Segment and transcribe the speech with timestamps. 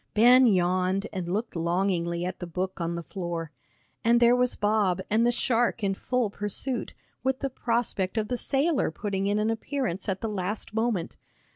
[0.15, 3.51] Ben yawned and looked longingly at the book on the floor.
[4.03, 8.35] And there was Bob, and the shark in full pursuit, with the prospect of the
[8.35, 11.17] sailor putting in an appearance at the last moment.